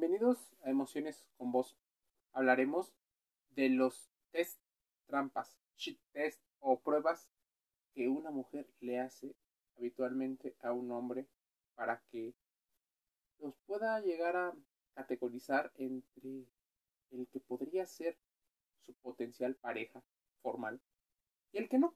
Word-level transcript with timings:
Bienvenidos 0.00 0.38
a 0.62 0.70
Emociones 0.70 1.26
con 1.36 1.52
Vos. 1.52 1.76
Hablaremos 2.32 2.94
de 3.50 3.68
los 3.68 4.10
test 4.30 4.58
trampas, 5.04 5.58
shit 5.76 6.00
test 6.12 6.42
o 6.58 6.80
pruebas 6.80 7.28
que 7.92 8.08
una 8.08 8.30
mujer 8.30 8.66
le 8.80 8.98
hace 8.98 9.36
habitualmente 9.76 10.56
a 10.62 10.72
un 10.72 10.90
hombre 10.90 11.26
para 11.74 12.02
que 12.10 12.32
los 13.40 13.54
pueda 13.66 14.00
llegar 14.00 14.38
a 14.38 14.54
categorizar 14.94 15.70
entre 15.74 16.46
el 17.10 17.28
que 17.28 17.40
podría 17.40 17.86
ser 17.86 18.16
su 18.80 18.94
potencial 18.94 19.54
pareja 19.56 20.02
formal 20.40 20.80
y 21.52 21.58
el 21.58 21.68
que 21.68 21.78
no. 21.78 21.94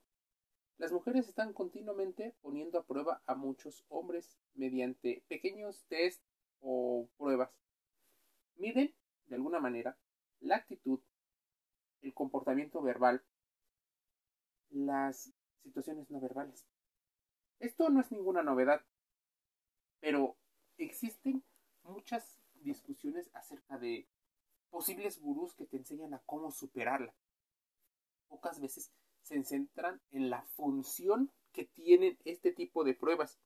Las 0.77 0.91
mujeres 0.91 1.27
están 1.27 1.53
continuamente 1.53 2.35
poniendo 2.43 2.77
a 2.77 2.85
prueba 2.85 3.23
a 3.25 3.33
muchos 3.33 3.83
hombres 3.89 4.37
mediante 4.53 5.23
pequeños 5.27 5.87
test 5.87 6.21
o 6.59 7.09
pruebas. 7.17 7.64
Miden, 8.57 8.93
de 9.27 9.35
alguna 9.35 9.59
manera, 9.59 9.97
la 10.39 10.57
actitud, 10.57 10.99
el 12.01 12.13
comportamiento 12.13 12.81
verbal, 12.81 13.23
las 14.69 15.31
situaciones 15.63 16.09
no 16.09 16.19
verbales. 16.19 16.65
Esto 17.59 17.89
no 17.89 18.01
es 18.01 18.11
ninguna 18.11 18.43
novedad, 18.43 18.85
pero 19.99 20.37
existen 20.77 21.43
muchas 21.83 22.37
discusiones 22.61 23.29
acerca 23.33 23.77
de 23.77 24.07
posibles 24.69 25.21
gurús 25.21 25.53
que 25.53 25.65
te 25.65 25.77
enseñan 25.77 26.13
a 26.13 26.21
cómo 26.25 26.51
superarla. 26.51 27.13
Pocas 28.27 28.59
veces 28.59 28.91
se 29.21 29.43
centran 29.43 30.01
en 30.11 30.29
la 30.29 30.43
función 30.55 31.31
que 31.51 31.65
tienen 31.65 32.17
este 32.25 32.51
tipo 32.51 32.83
de 32.83 32.93
pruebas. 32.93 33.39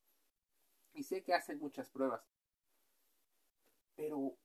Y 0.94 1.03
sé 1.03 1.23
que 1.23 1.34
hacen 1.34 1.59
muchas 1.59 1.89
pruebas. 1.89 2.22
Pero, 3.95 4.36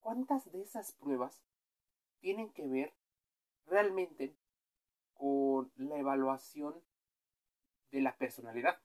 ¿cuántas 0.00 0.50
de 0.50 0.62
esas 0.62 0.92
pruebas 0.92 1.42
tienen 2.20 2.52
que 2.52 2.66
ver 2.66 2.92
realmente 3.66 4.36
con 5.14 5.72
la 5.76 5.96
evaluación 5.98 6.82
de 7.90 8.00
la 8.00 8.16
personalidad? 8.16 8.80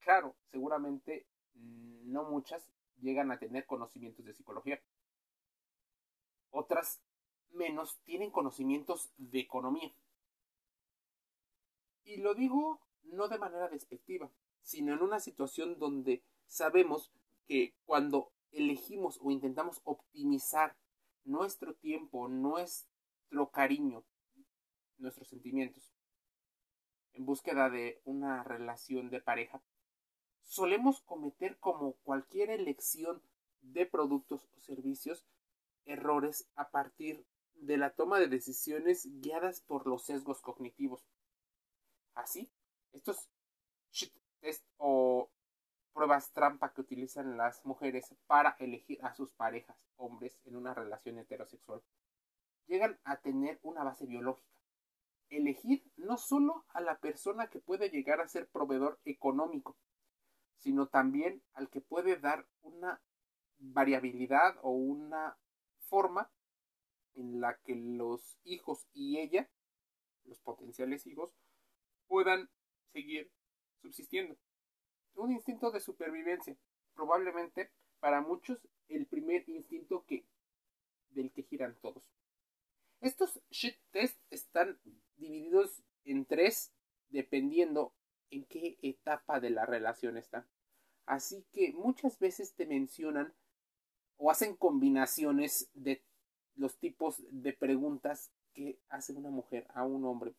Claro, 0.00 0.34
seguramente 0.50 1.26
no 1.54 2.24
muchas 2.24 2.70
llegan 3.00 3.30
a 3.30 3.38
tener 3.38 3.66
conocimientos 3.66 4.24
de 4.24 4.34
psicología. 4.34 4.82
Otras 6.50 7.00
menos 7.50 8.00
tienen 8.04 8.30
conocimientos 8.30 9.12
de 9.16 9.40
economía. 9.40 9.92
Y 12.04 12.16
lo 12.18 12.34
digo 12.34 12.80
no 13.04 13.28
de 13.28 13.38
manera 13.38 13.68
despectiva, 13.68 14.30
sino 14.62 14.94
en 14.94 15.02
una 15.02 15.20
situación 15.20 15.78
donde 15.78 16.22
sabemos 16.46 17.12
que 17.46 17.74
cuando 17.84 18.32
elegimos 18.52 19.18
o 19.22 19.30
intentamos 19.30 19.80
optimizar 19.84 20.76
nuestro 21.24 21.74
tiempo, 21.74 22.28
nuestro 22.28 23.50
cariño, 23.52 24.04
nuestros 24.98 25.28
sentimientos, 25.28 25.92
en 27.12 27.26
búsqueda 27.26 27.70
de 27.70 28.00
una 28.04 28.44
relación 28.44 29.10
de 29.10 29.20
pareja, 29.20 29.62
solemos 30.42 31.00
cometer 31.02 31.58
como 31.58 31.94
cualquier 32.02 32.50
elección 32.50 33.22
de 33.60 33.86
productos 33.86 34.48
o 34.56 34.60
servicios 34.60 35.26
errores 35.84 36.48
a 36.54 36.70
partir 36.70 37.24
de 37.54 37.76
la 37.76 37.90
toma 37.90 38.18
de 38.18 38.28
decisiones 38.28 39.06
guiadas 39.20 39.60
por 39.60 39.86
los 39.86 40.04
sesgos 40.04 40.40
cognitivos. 40.40 41.04
Así, 42.14 42.50
estos 42.92 43.28
shit 43.92 44.12
test 44.40 44.64
o 44.78 45.30
pruebas 45.92 46.32
trampa 46.32 46.72
que 46.72 46.80
utilizan 46.80 47.36
las 47.36 47.64
mujeres 47.64 48.14
para 48.26 48.56
elegir 48.58 49.04
a 49.04 49.14
sus 49.14 49.32
parejas 49.32 49.76
hombres 49.96 50.38
en 50.44 50.56
una 50.56 50.74
relación 50.74 51.18
heterosexual 51.18 51.82
llegan 52.70 52.98
a 53.04 53.16
tener 53.16 53.58
una 53.62 53.82
base 53.82 54.06
biológica. 54.06 54.48
Elegir 55.28 55.84
no 55.96 56.16
solo 56.16 56.64
a 56.68 56.80
la 56.80 56.98
persona 56.98 57.48
que 57.48 57.58
puede 57.58 57.90
llegar 57.90 58.20
a 58.20 58.28
ser 58.28 58.48
proveedor 58.48 59.00
económico, 59.04 59.76
sino 60.56 60.86
también 60.86 61.42
al 61.52 61.68
que 61.68 61.80
puede 61.80 62.16
dar 62.16 62.46
una 62.62 63.02
variabilidad 63.58 64.56
o 64.62 64.70
una 64.70 65.36
forma 65.80 66.30
en 67.14 67.40
la 67.40 67.58
que 67.58 67.74
los 67.74 68.38
hijos 68.44 68.86
y 68.92 69.18
ella, 69.18 69.50
los 70.24 70.40
potenciales 70.40 71.06
hijos, 71.06 71.34
puedan 72.06 72.48
seguir 72.92 73.30
subsistiendo. 73.82 74.36
Un 75.14 75.32
instinto 75.32 75.70
de 75.70 75.80
supervivencia, 75.80 76.56
probablemente 76.94 77.70
para 78.00 78.20
muchos 78.20 78.58
el 78.88 79.06
primer 79.06 79.48
instinto 79.48 80.04
que 80.06 80.26
del 81.10 81.30
que 81.32 81.42
giran 81.42 81.76
todos. 81.80 82.04
Estos 83.00 83.40
shit 83.50 83.76
tests 83.90 84.20
están 84.30 84.78
divididos 85.16 85.82
en 86.04 86.24
tres 86.26 86.72
dependiendo 87.08 87.94
en 88.30 88.44
qué 88.44 88.78
etapa 88.82 89.40
de 89.40 89.50
la 89.50 89.66
relación 89.66 90.16
están. 90.16 90.46
Así 91.06 91.44
que 91.52 91.72
muchas 91.72 92.18
veces 92.18 92.54
te 92.54 92.66
mencionan 92.66 93.34
o 94.16 94.30
hacen 94.30 94.56
combinaciones 94.56 95.70
de 95.74 96.04
los 96.54 96.78
tipos 96.78 97.22
de 97.30 97.52
preguntas 97.52 98.30
que 98.52 98.78
hace 98.88 99.12
una 99.12 99.30
mujer 99.30 99.66
a 99.74 99.84
un 99.84 100.04
hombre 100.04 100.34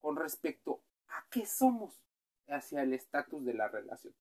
con 0.00 0.16
respecto 0.16 0.82
a 1.08 1.26
qué 1.30 1.44
somos 1.44 2.00
hacia 2.48 2.82
el 2.82 2.92
estatus 2.92 3.44
de 3.44 3.54
la 3.54 3.68
relación. 3.68 4.14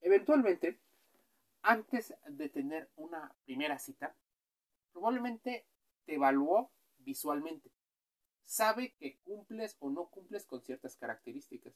Eventualmente, 0.00 0.80
antes 1.62 2.14
de 2.28 2.48
tener 2.48 2.90
una 2.96 3.34
primera 3.44 3.78
cita, 3.78 4.14
probablemente 4.92 5.66
te 6.04 6.14
evaluó 6.14 6.70
visualmente. 6.98 7.70
Sabe 8.44 8.94
que 8.98 9.18
cumples 9.18 9.76
o 9.80 9.90
no 9.90 10.08
cumples 10.08 10.46
con 10.46 10.62
ciertas 10.62 10.96
características. 10.96 11.74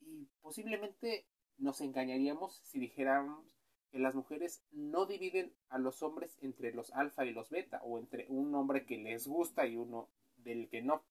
Y 0.00 0.26
posiblemente 0.40 1.26
nos 1.58 1.80
engañaríamos 1.80 2.60
si 2.64 2.78
dijéramos 2.78 3.56
que 3.90 3.98
las 3.98 4.14
mujeres 4.14 4.62
no 4.70 5.06
dividen 5.06 5.54
a 5.68 5.78
los 5.78 6.02
hombres 6.02 6.38
entre 6.40 6.72
los 6.72 6.92
alfa 6.92 7.24
y 7.24 7.32
los 7.32 7.50
beta, 7.50 7.80
o 7.84 7.98
entre 7.98 8.26
un 8.28 8.54
hombre 8.54 8.84
que 8.84 8.98
les 8.98 9.26
gusta 9.26 9.66
y 9.66 9.76
uno 9.76 10.08
del 10.36 10.68
que 10.68 10.82
no, 10.82 11.04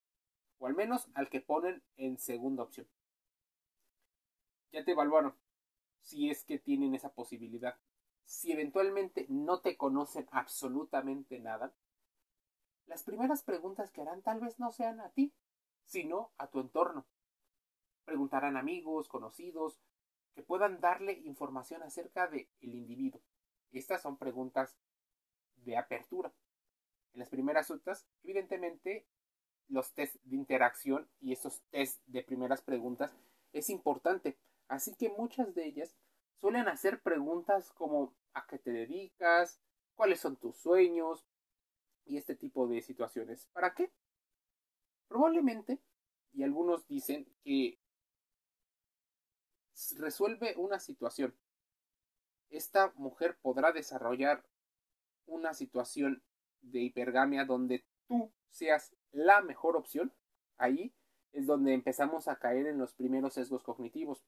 o 0.62 0.68
al 0.68 0.76
menos 0.76 1.10
al 1.16 1.28
que 1.28 1.42
ponen 1.42 1.84
en 1.98 2.20
segunda 2.20 2.62
opción. 2.62 2.88
Ya 4.72 4.86
te 4.86 4.92
evaluaron, 4.92 5.36
si 6.02 6.30
es 6.30 6.46
que 6.46 6.60
tienen 6.60 6.94
esa 6.94 7.12
posibilidad. 7.14 7.80
Si 8.26 8.52
eventualmente 8.52 9.26
no 9.28 9.60
te 9.60 9.76
conocen 9.76 10.28
absolutamente 10.32 11.40
nada, 11.40 11.74
las 12.86 13.04
primeras 13.04 13.42
preguntas 13.42 13.90
que 13.90 14.02
harán 14.02 14.22
tal 14.22 14.40
vez 14.40 14.60
no 14.60 14.72
sean 14.72 15.02
a 15.02 15.10
ti, 15.10 15.34
sino 15.84 16.32
a 16.38 16.48
tu 16.48 16.60
entorno. 16.60 17.08
Preguntarán 18.06 18.56
amigos, 18.56 19.10
conocidos, 19.10 19.82
que 20.36 20.44
puedan 20.44 20.80
darle 20.80 21.14
información 21.14 21.82
acerca 21.82 22.28
del 22.28 22.48
el 22.62 22.76
individuo. 22.76 23.22
Estas 23.72 24.04
son 24.04 24.16
preguntas 24.16 24.78
de 25.56 25.76
apertura. 25.76 26.32
En 27.14 27.20
las 27.20 27.30
primeras 27.30 27.68
citas, 27.68 28.06
evidentemente, 28.22 29.08
los 29.68 29.94
test 29.94 30.16
de 30.24 30.36
interacción 30.36 31.10
y 31.20 31.34
esos 31.34 31.62
test 31.70 32.02
de 32.06 32.24
primeras 32.24 32.62
preguntas 32.62 33.12
es 33.54 33.70
importante. 33.70 34.38
Así 34.68 34.96
que 34.96 35.10
muchas 35.10 35.54
de 35.54 35.66
ellas 35.66 35.96
suelen 36.40 36.68
hacer 36.68 37.02
preguntas 37.02 37.72
como 37.72 38.16
¿a 38.34 38.46
qué 38.48 38.58
te 38.58 38.72
dedicas? 38.72 39.60
¿Cuáles 39.96 40.20
son 40.20 40.38
tus 40.38 40.58
sueños? 40.58 41.26
Y 42.06 42.18
este 42.18 42.36
tipo 42.36 42.68
de 42.68 42.82
situaciones. 42.82 43.48
¿Para 43.54 43.74
qué? 43.74 43.92
Probablemente, 45.08 45.80
y 46.34 46.44
algunos 46.44 46.88
dicen 46.88 47.28
que 47.44 47.78
resuelve 49.98 50.56
una 50.58 50.80
situación. 50.80 51.36
Esta 52.50 52.92
mujer 52.96 53.38
podrá 53.42 53.72
desarrollar 53.72 54.46
una 55.26 55.54
situación 55.54 56.24
de 56.62 56.82
hipergamia 56.82 57.46
donde 57.46 57.86
tú 58.08 58.32
seas 58.50 58.96
la 59.12 59.42
mejor 59.42 59.76
opción. 59.76 60.14
Ahí 60.58 60.94
es 61.34 61.48
donde 61.48 61.74
empezamos 61.74 62.28
a 62.28 62.38
caer 62.38 62.68
en 62.68 62.78
los 62.78 62.94
primeros 62.94 63.34
sesgos 63.34 63.64
cognitivos, 63.64 64.24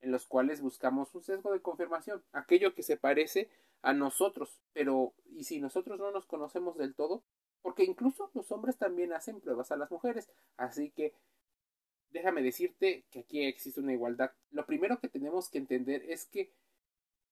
en 0.00 0.12
los 0.12 0.26
cuales 0.26 0.62
buscamos 0.62 1.14
un 1.14 1.22
sesgo 1.22 1.52
de 1.52 1.62
confirmación, 1.62 2.22
aquello 2.32 2.74
que 2.74 2.82
se 2.82 2.96
parece 2.96 3.48
a 3.82 3.92
nosotros, 3.92 4.60
pero 4.72 5.14
¿y 5.26 5.44
si 5.44 5.60
nosotros 5.60 5.98
no 5.98 6.10
nos 6.10 6.26
conocemos 6.26 6.76
del 6.76 6.94
todo? 6.94 7.22
Porque 7.62 7.84
incluso 7.84 8.30
los 8.34 8.50
hombres 8.52 8.78
también 8.78 9.12
hacen 9.12 9.40
pruebas 9.40 9.70
a 9.72 9.76
las 9.76 9.90
mujeres, 9.90 10.30
así 10.56 10.90
que 10.90 11.14
déjame 12.10 12.42
decirte 12.42 13.04
que 13.10 13.20
aquí 13.20 13.44
existe 13.44 13.80
una 13.80 13.92
igualdad. 13.92 14.32
Lo 14.50 14.66
primero 14.66 14.98
que 14.98 15.08
tenemos 15.08 15.48
que 15.48 15.58
entender 15.58 16.02
es 16.10 16.26
que, 16.26 16.52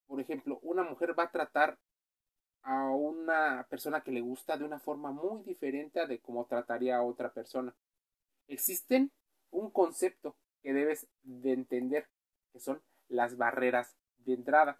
por 0.06 0.20
ejemplo, 0.20 0.58
una 0.62 0.84
mujer 0.84 1.18
va 1.18 1.24
a 1.24 1.30
tratar 1.30 1.78
a 2.62 2.90
una 2.90 3.66
persona 3.70 4.02
que 4.02 4.12
le 4.12 4.20
gusta 4.20 4.56
de 4.56 4.64
una 4.64 4.78
forma 4.78 5.10
muy 5.10 5.43
diferente 5.43 6.00
a 6.00 6.06
de 6.06 6.20
cómo 6.20 6.46
trataría 6.46 6.96
a 6.96 7.02
otra 7.02 7.32
persona. 7.32 7.75
Existen 8.46 9.12
un 9.50 9.70
concepto 9.70 10.37
que 10.62 10.72
debes 10.72 11.08
de 11.22 11.52
entender, 11.52 12.08
que 12.52 12.60
son 12.60 12.82
las 13.08 13.37
barreras 13.37 13.96
de 14.19 14.34
entrada. 14.34 14.78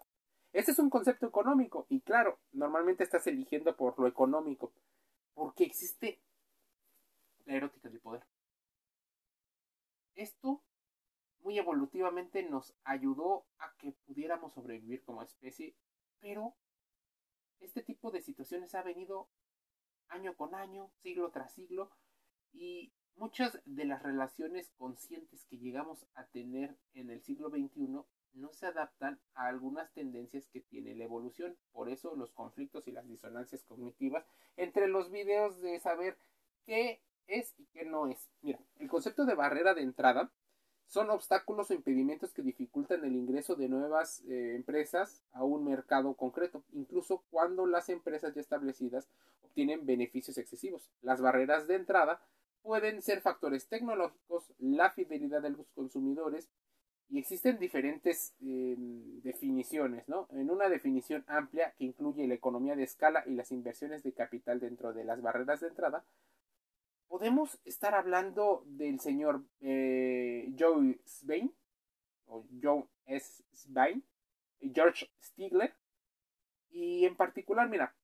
Este 0.53 0.71
es 0.71 0.79
un 0.79 0.89
concepto 0.89 1.27
económico 1.27 1.85
y 1.89 2.01
claro, 2.01 2.39
normalmente 2.51 3.03
estás 3.03 3.25
eligiendo 3.27 3.75
por 3.75 3.99
lo 3.99 4.07
económico, 4.07 4.71
porque 5.33 5.63
existe 5.63 6.19
la 7.45 7.55
erótica 7.55 7.89
del 7.89 7.99
poder. 7.99 8.23
Esto 10.15 10.61
muy 11.41 11.57
evolutivamente 11.57 12.43
nos 12.43 12.75
ayudó 12.83 13.45
a 13.59 13.73
que 13.77 13.93
pudiéramos 14.05 14.53
sobrevivir 14.53 15.03
como 15.03 15.23
especie, 15.23 15.75
pero 16.19 16.55
este 17.59 17.81
tipo 17.83 18.11
de 18.11 18.21
situaciones 18.21 18.75
ha 18.75 18.83
venido 18.83 19.29
año 20.07 20.35
con 20.35 20.55
año, 20.55 20.91
siglo 21.01 21.31
tras 21.31 21.53
siglo, 21.53 21.91
y 22.51 22.91
muchas 23.15 23.59
de 23.65 23.85
las 23.85 24.01
relaciones 24.01 24.71
conscientes 24.77 25.45
que 25.45 25.57
llegamos 25.57 26.05
a 26.15 26.25
tener 26.27 26.77
en 26.93 27.09
el 27.09 27.21
siglo 27.21 27.49
XXI 27.49 28.03
no 28.33 28.53
se 28.53 28.67
adaptan 28.67 29.19
a 29.33 29.47
algunas 29.47 29.91
tendencias 29.93 30.47
que 30.47 30.61
tiene 30.61 30.95
la 30.95 31.03
evolución. 31.03 31.57
Por 31.71 31.89
eso 31.89 32.15
los 32.15 32.31
conflictos 32.31 32.87
y 32.87 32.91
las 32.91 33.07
disonancias 33.07 33.63
cognitivas 33.63 34.25
entre 34.55 34.87
los 34.87 35.11
videos 35.11 35.59
de 35.61 35.79
saber 35.79 36.17
qué 36.65 37.01
es 37.27 37.53
y 37.59 37.65
qué 37.67 37.85
no 37.85 38.07
es. 38.07 38.29
Mira, 38.41 38.59
el 38.77 38.87
concepto 38.87 39.25
de 39.25 39.35
barrera 39.35 39.73
de 39.73 39.81
entrada 39.81 40.31
son 40.89 41.11
obstáculos 41.11 41.69
o 41.69 41.75
impedimentos 41.75 42.33
que 42.33 42.41
dificultan 42.41 43.05
el 43.05 43.15
ingreso 43.15 43.55
de 43.55 43.69
nuevas 43.69 44.23
eh, 44.27 44.55
empresas 44.55 45.23
a 45.33 45.43
un 45.43 45.63
mercado 45.63 46.15
concreto, 46.15 46.63
incluso 46.73 47.23
cuando 47.29 47.67
las 47.67 47.89
empresas 47.89 48.33
ya 48.33 48.41
establecidas 48.41 49.07
obtienen 49.43 49.85
beneficios 49.85 50.39
excesivos. 50.39 50.89
Las 51.03 51.21
barreras 51.21 51.67
de 51.67 51.75
entrada 51.75 52.19
pueden 52.63 53.03
ser 53.03 53.21
factores 53.21 53.67
tecnológicos, 53.67 54.51
la 54.57 54.89
fidelidad 54.89 55.43
de 55.43 55.51
los 55.51 55.67
consumidores, 55.75 56.49
y 57.11 57.19
existen 57.19 57.59
diferentes 57.59 58.33
em, 58.41 59.21
definiciones, 59.21 60.07
¿no? 60.07 60.27
En 60.31 60.49
una 60.49 60.69
definición 60.69 61.23
amplia 61.27 61.73
que 61.77 61.85
incluye 61.85 62.27
la 62.27 62.35
economía 62.35 62.75
de 62.75 62.83
escala 62.83 63.23
y 63.27 63.35
las 63.35 63.51
inversiones 63.51 64.03
de 64.03 64.13
capital 64.13 64.59
dentro 64.59 64.93
de 64.93 65.03
las 65.03 65.21
barreras 65.21 65.59
de 65.59 65.67
entrada, 65.67 66.03
podemos 67.09 67.59
estar 67.65 67.95
hablando 67.95 68.63
del 68.67 68.99
señor 68.99 69.43
eh, 69.59 70.53
Joe 70.57 71.01
Svein, 71.05 71.53
o 72.27 72.45
Joe 72.61 72.85
S. 73.07 73.43
Svein, 73.51 74.05
y 74.59 74.71
George 74.73 75.09
Stigler, 75.21 75.73
y 76.69 77.05
en 77.05 77.17
particular, 77.17 77.67
mira, 77.67 77.95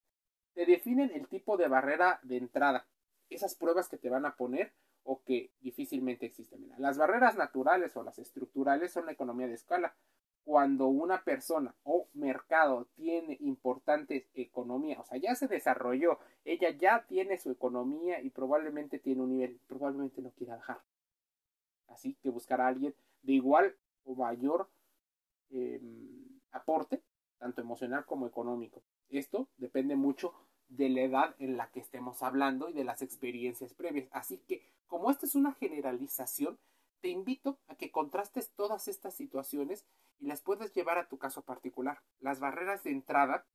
te 0.53 0.65
definen 0.65 1.11
el 1.11 1.27
tipo 1.27 1.55
de 1.55 1.67
barrera 1.67 2.19
de 2.23 2.37
entrada, 2.37 2.87
esas 3.29 3.55
pruebas 3.55 3.87
que 3.87 3.97
te 3.97 4.09
van 4.09 4.25
a 4.25 4.35
poner 4.35 4.73
o 5.03 5.21
que 5.23 5.51
difícilmente 5.59 6.25
existen. 6.25 6.71
Las 6.79 6.97
barreras 6.97 7.35
naturales 7.35 7.95
o 7.95 8.03
las 8.03 8.17
estructurales 8.17 8.91
son 8.91 9.05
la 9.05 9.11
economía 9.11 9.47
de 9.47 9.53
escala. 9.53 9.95
Cuando 10.45 10.87
una 10.87 11.23
persona 11.23 11.73
o 11.83 12.07
mercado 12.13 12.87
tiene 12.95 13.35
importante 13.41 14.27
economía, 14.35 14.99
o 14.99 15.05
sea, 15.05 15.17
ya 15.17 15.35
se 15.35 15.47
desarrolló, 15.47 16.19
ella 16.45 16.69
ya 16.69 17.05
tiene 17.07 17.39
su 17.39 17.49
economía 17.49 18.21
y 18.21 18.29
probablemente 18.29 18.99
tiene 18.99 19.23
un 19.23 19.31
nivel, 19.31 19.59
probablemente 19.67 20.21
no 20.21 20.29
quiera 20.31 20.57
bajar. 20.57 20.81
Así 21.87 22.15
que 22.21 22.29
buscar 22.29 22.61
a 22.61 22.67
alguien 22.67 22.93
de 23.23 23.33
igual 23.33 23.75
o 24.03 24.13
mayor 24.13 24.69
em, 25.49 26.39
aporte, 26.51 27.01
tanto 27.39 27.61
emocional 27.61 28.05
como 28.05 28.27
económico. 28.27 28.83
Esto 29.09 29.47
depende 29.57 29.95
mucho 29.95 30.33
de 30.69 30.89
la 30.89 31.01
edad 31.01 31.35
en 31.39 31.57
la 31.57 31.71
que 31.71 31.79
estemos 31.79 32.21
hablando 32.23 32.69
y 32.69 32.73
de 32.73 32.83
las 32.83 33.01
experiencias 33.01 33.73
previas. 33.73 34.07
Así 34.11 34.37
que, 34.47 34.63
como 34.87 35.09
esta 35.09 35.25
es 35.25 35.35
una 35.35 35.53
generalización, 35.53 36.57
te 37.01 37.09
invito 37.09 37.59
a 37.67 37.75
que 37.75 37.91
contrastes 37.91 38.51
todas 38.51 38.87
estas 38.87 39.15
situaciones 39.15 39.85
y 40.19 40.27
las 40.27 40.41
puedas 40.41 40.73
llevar 40.73 40.97
a 40.97 41.07
tu 41.07 41.17
caso 41.17 41.43
particular. 41.43 42.01
Las 42.19 42.39
barreras 42.39 42.83
de 42.83 42.91
entrada 42.91 43.45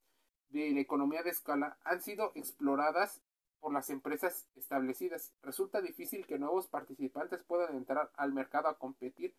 de 0.48 0.70
la 0.70 0.80
economía 0.80 1.22
de 1.22 1.30
escala 1.30 1.78
han 1.84 2.02
sido 2.02 2.32
exploradas 2.34 3.22
por 3.60 3.72
las 3.72 3.90
empresas 3.90 4.48
establecidas. 4.56 5.34
Resulta 5.42 5.80
difícil 5.80 6.26
que 6.26 6.38
nuevos 6.38 6.66
participantes 6.66 7.42
puedan 7.44 7.76
entrar 7.76 8.10
al 8.16 8.32
mercado 8.32 8.68
a 8.68 8.78
competir 8.78 9.34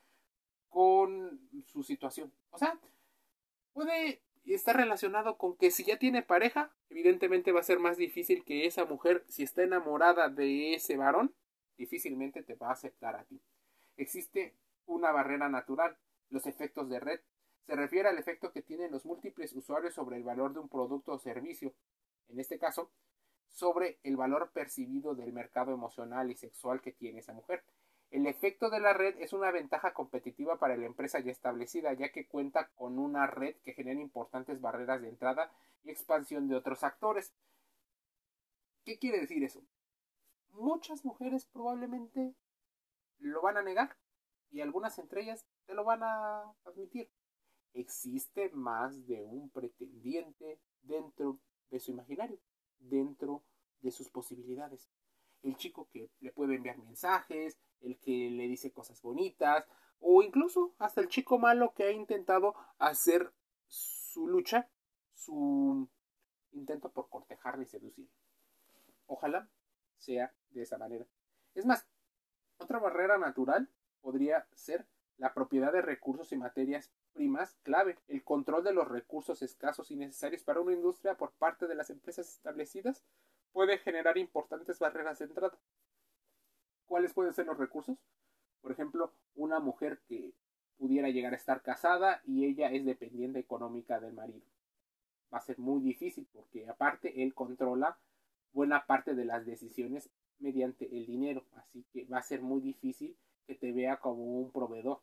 con 0.70 1.50
su 1.66 1.84
situación. 1.84 2.32
O 2.52 2.58
sea, 2.58 2.80
puede 3.74 4.22
está 4.46 4.74
relacionado 4.74 5.38
con 5.38 5.56
que 5.56 5.72
si 5.72 5.84
ya 5.84 5.98
tiene 5.98 6.24
pareja, 6.24 6.72
evidentemente 6.90 7.52
va 7.52 7.60
a 7.60 7.64
ser 7.64 7.80
más 7.80 7.98
difícil 7.98 8.44
que 8.44 8.66
esa 8.66 8.86
mujer, 8.86 9.24
si 9.28 9.44
está 9.44 9.64
enamorada 9.64 10.30
de 10.30 10.74
ese 10.74 10.98
varón, 10.98 11.34
difícilmente 11.78 12.44
te 12.44 12.56
va 12.56 12.70
a 12.70 12.74
aceptar 12.74 13.16
a 13.16 13.24
ti. 13.24 13.42
Existe 14.02 14.56
una 14.88 15.12
barrera 15.12 15.48
natural, 15.48 15.96
los 16.32 16.48
efectos 16.48 16.90
de 16.90 17.00
red. 17.00 17.20
Se 17.68 17.76
refiere 17.76 18.10
al 18.10 18.18
efecto 18.18 18.52
que 18.52 18.64
tienen 18.64 18.92
los 18.92 19.06
múltiples 19.06 19.54
usuarios 19.54 19.94
sobre 19.94 20.18
el 20.18 20.24
valor 20.24 20.54
de 20.54 20.60
un 20.60 20.70
producto 20.70 21.12
o 21.12 21.20
servicio. 21.20 21.76
En 22.28 22.40
este 22.40 22.58
caso, 22.58 22.90
sobre 23.48 24.00
el 24.02 24.18
valor 24.18 24.50
percibido 24.54 25.14
del 25.14 25.34
mercado 25.34 25.72
emocional 25.72 26.32
y 26.32 26.36
sexual 26.36 26.82
que 26.82 26.94
tiene 26.94 27.20
esa 27.20 27.34
mujer. 27.34 27.64
El 28.10 28.26
efecto 28.26 28.72
de 28.72 28.80
la 28.80 28.94
red 28.94 29.16
es 29.20 29.34
una 29.34 29.52
ventaja 29.52 29.94
competitiva 29.94 30.58
para 30.58 30.78
la 30.78 30.88
empresa 30.88 31.20
ya 31.20 31.32
establecida, 31.32 31.94
ya 31.94 32.12
que 32.12 32.26
cuenta 32.26 32.70
con 32.70 32.98
una 32.98 33.28
red 33.28 33.56
que 33.58 33.74
genera 33.74 34.02
importantes 34.02 34.62
barreras 34.62 35.00
de 35.04 35.10
entrada 35.10 35.52
y 35.84 35.92
expansión 35.92 36.48
de 36.48 36.56
otros 36.56 36.84
actores. 36.84 37.36
¿Qué 38.84 38.98
quiere 38.98 39.20
decir 39.20 39.44
eso? 39.44 39.62
Muchas 40.54 41.06
mujeres 41.06 41.46
probablemente 41.46 42.34
lo 43.22 43.42
van 43.42 43.58
a 43.58 43.64
negar 43.64 43.98
y 44.50 44.62
algunas 44.62 44.98
entre 45.00 45.22
ellas 45.24 45.46
te 45.66 45.74
lo 45.74 45.84
van 45.84 46.04
a 46.04 46.54
admitir. 46.66 47.10
Existe 47.74 48.50
más 48.50 49.08
de 49.08 49.24
un 49.24 49.50
pretendiente 49.50 50.60
dentro 50.82 51.40
de 51.70 51.80
su 51.80 51.92
imaginario, 51.92 52.40
dentro 52.80 53.44
de 53.80 53.92
sus 53.92 54.10
posibilidades 54.10 54.90
el 55.44 55.56
chico 55.58 55.88
que 55.92 56.10
le 56.20 56.32
puede 56.32 56.56
enviar 56.56 56.78
mensajes, 56.78 57.58
el 57.82 57.98
que 58.00 58.30
le 58.30 58.48
dice 58.48 58.72
cosas 58.72 59.02
bonitas, 59.02 59.66
o 60.00 60.24
incluso 60.24 60.74
hasta 60.78 61.02
el 61.02 61.10
chico 61.10 61.40
malo 61.40 61.74
que 61.74 61.84
ha 61.84 61.92
intentado 61.92 62.56
hacer 62.78 63.34
su 63.68 64.28
lucha, 64.28 64.70
su 65.14 65.90
intento 66.52 66.92
por 66.92 67.10
cortejarle 67.10 67.64
y 67.64 67.68
seducir. 67.68 68.10
Ojalá 69.08 69.50
sea 69.98 70.34
de 70.50 70.64
esa 70.64 70.78
manera. 70.78 71.06
Es 71.54 71.66
más, 71.66 71.88
otra 72.62 72.80
barrera 72.80 73.18
natural 73.18 73.70
podría 74.02 74.48
ser 74.54 74.86
la 75.18 75.34
propiedad 75.34 75.72
de 75.72 75.82
recursos 75.82 76.32
y 76.32 76.38
materias 76.38 76.92
primas 77.14 77.56
clave, 77.64 77.98
el 78.08 78.24
control 78.24 78.64
de 78.64 78.74
los 78.74 78.88
recursos 78.88 79.42
escasos 79.42 79.92
y 79.92 79.96
necesarios 79.96 80.44
para 80.44 80.62
una 80.62 80.74
industria 80.74 81.16
por 81.16 81.32
parte 81.34 81.68
de 81.68 81.76
las 81.76 81.90
empresas 81.90 82.28
establecidas 82.30 83.04
puede 83.52 83.78
generar 83.78 84.18
importantes 84.18 84.80
barreras 84.80 85.20
de 85.20 85.26
entrada. 85.26 85.58
¿Cuáles 86.86 87.14
pueden 87.14 87.34
ser 87.34 87.46
los 87.46 87.58
recursos? 87.58 87.98
Por 88.62 88.72
ejemplo, 88.72 89.14
una 89.36 89.60
mujer 89.60 90.02
que 90.08 90.34
pudiera 90.78 91.10
llegar 91.10 91.34
a 91.34 91.38
estar 91.38 91.62
casada 91.62 92.22
y 92.26 92.46
ella 92.46 92.72
es 92.72 92.86
dependiente 92.86 93.40
económica 93.40 94.00
del 94.00 94.14
marido. 94.14 94.46
Va 95.34 95.38
a 95.38 95.42
ser 95.42 95.60
muy 95.60 95.82
difícil 95.82 96.28
porque 96.34 96.68
aparte 96.68 97.22
él 97.22 97.34
controla 97.34 98.00
buena 98.54 98.86
parte 98.86 99.14
de 99.14 99.26
las 99.26 99.46
decisiones 99.46 100.10
mediante 100.42 100.86
el 100.96 101.06
dinero, 101.06 101.46
así 101.54 101.86
que 101.94 102.06
va 102.06 102.18
a 102.18 102.24
ser 102.24 102.42
muy 102.42 102.62
difícil 102.62 103.16
que 103.48 103.56
te 103.56 103.72
vea 103.72 103.98
como 103.98 104.40
un 104.40 104.52
proveedor. 104.52 105.02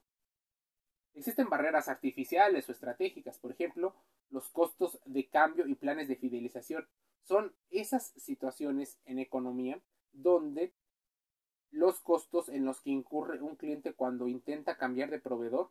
Existen 1.14 1.48
barreras 1.48 1.88
artificiales 1.88 2.68
o 2.68 2.72
estratégicas, 2.72 3.38
por 3.38 3.52
ejemplo, 3.52 3.94
los 4.30 4.48
costos 4.50 5.00
de 5.04 5.28
cambio 5.28 5.66
y 5.66 5.74
planes 5.74 6.08
de 6.08 6.16
fidelización. 6.16 6.86
Son 7.22 7.54
esas 7.70 8.12
situaciones 8.16 8.98
en 9.04 9.18
economía 9.18 9.80
donde 10.12 10.72
los 11.70 12.00
costos 12.00 12.48
en 12.48 12.64
los 12.64 12.80
que 12.80 12.90
incurre 12.90 13.42
un 13.42 13.56
cliente 13.56 13.92
cuando 13.92 14.28
intenta 14.28 14.76
cambiar 14.76 15.10
de 15.10 15.20
proveedor 15.20 15.70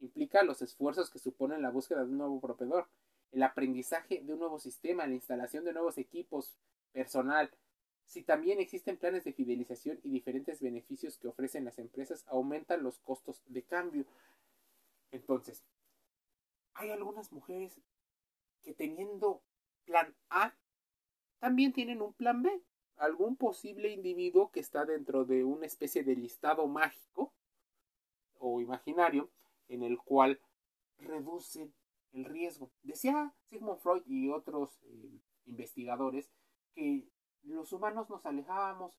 implica 0.00 0.42
los 0.42 0.62
esfuerzos 0.62 1.10
que 1.10 1.18
suponen 1.18 1.62
la 1.62 1.70
búsqueda 1.70 2.04
de 2.04 2.10
un 2.10 2.18
nuevo 2.18 2.40
proveedor, 2.40 2.88
el 3.32 3.42
aprendizaje 3.42 4.22
de 4.22 4.32
un 4.32 4.38
nuevo 4.38 4.58
sistema, 4.58 5.06
la 5.06 5.14
instalación 5.14 5.64
de 5.64 5.72
nuevos 5.72 5.98
equipos, 5.98 6.56
personal. 6.92 7.50
Si 8.08 8.22
también 8.22 8.58
existen 8.58 8.96
planes 8.96 9.24
de 9.24 9.34
fidelización 9.34 10.00
y 10.02 10.08
diferentes 10.08 10.62
beneficios 10.62 11.18
que 11.18 11.28
ofrecen 11.28 11.66
las 11.66 11.78
empresas, 11.78 12.24
aumentan 12.26 12.82
los 12.82 12.98
costos 13.00 13.42
de 13.48 13.62
cambio. 13.62 14.06
Entonces, 15.10 15.62
hay 16.72 16.88
algunas 16.88 17.30
mujeres 17.32 17.78
que 18.62 18.72
teniendo 18.72 19.42
plan 19.84 20.16
A, 20.30 20.54
también 21.38 21.74
tienen 21.74 22.00
un 22.00 22.14
plan 22.14 22.42
B. 22.42 22.62
Algún 22.96 23.36
posible 23.36 23.90
individuo 23.90 24.50
que 24.50 24.60
está 24.60 24.86
dentro 24.86 25.26
de 25.26 25.44
una 25.44 25.66
especie 25.66 26.02
de 26.02 26.16
listado 26.16 26.66
mágico 26.66 27.34
o 28.38 28.62
imaginario 28.62 29.30
en 29.68 29.82
el 29.82 29.98
cual 29.98 30.40
reducen 30.96 31.74
el 32.12 32.24
riesgo. 32.24 32.70
Decía 32.82 33.34
Sigmund 33.44 33.80
Freud 33.80 34.02
y 34.06 34.30
otros 34.30 34.80
eh, 34.84 35.20
investigadores 35.44 36.30
que 36.74 37.06
los 37.42 37.72
humanos 37.72 38.08
nos 38.10 38.24
alejábamos 38.26 38.92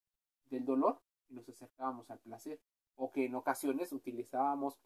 del 0.49 0.65
dolor 0.65 0.99
y 1.29 1.35
nos 1.35 1.47
acercábamos 1.47 2.09
al 2.09 2.19
placer, 2.19 2.59
o 2.95 3.11
que 3.11 3.25
en 3.25 3.35
ocasiones 3.35 3.93
utilizábamos 3.93 4.79